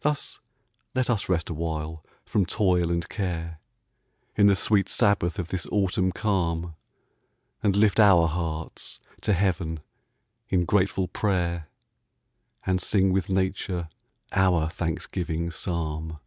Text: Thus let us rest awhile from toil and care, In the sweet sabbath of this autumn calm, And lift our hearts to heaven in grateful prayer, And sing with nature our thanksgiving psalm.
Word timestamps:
Thus 0.00 0.40
let 0.94 1.10
us 1.10 1.28
rest 1.28 1.50
awhile 1.50 2.02
from 2.24 2.46
toil 2.46 2.90
and 2.90 3.06
care, 3.06 3.58
In 4.36 4.46
the 4.46 4.56
sweet 4.56 4.88
sabbath 4.88 5.38
of 5.38 5.48
this 5.48 5.66
autumn 5.70 6.12
calm, 6.12 6.76
And 7.62 7.76
lift 7.76 8.00
our 8.00 8.26
hearts 8.26 9.00
to 9.20 9.34
heaven 9.34 9.80
in 10.48 10.64
grateful 10.64 11.08
prayer, 11.08 11.68
And 12.64 12.80
sing 12.80 13.12
with 13.12 13.28
nature 13.28 13.90
our 14.32 14.70
thanksgiving 14.70 15.50
psalm. 15.50 16.18